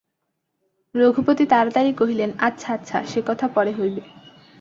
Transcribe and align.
রঘুপতি 0.95 1.45
তাড়াতাড়ি 1.45 1.91
কহিলেন 1.93 2.29
–আচ্ছা, 2.37 2.69
আচ্ছা, 2.73 2.97
সেকথা 3.05 3.47
পরে 3.47 3.71
হইবে। 3.71 4.01